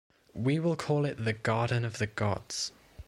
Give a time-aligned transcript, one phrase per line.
[0.33, 2.71] We will call it the Garden of the Gods.